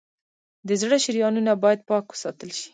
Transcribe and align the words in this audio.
د 0.67 0.69
زړه 0.81 0.97
شریانونه 1.03 1.51
باید 1.63 1.79
پاک 1.89 2.05
وساتل 2.09 2.49
شي. 2.59 2.67